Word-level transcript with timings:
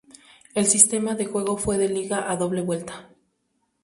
El 0.55 0.65
sistema 0.65 1.13
de 1.13 1.25
juego 1.27 1.57
fue 1.57 1.77
de 1.77 1.87
liga 1.87 2.31
a 2.31 2.35
doble 2.35 2.61
vuelta. 2.61 3.11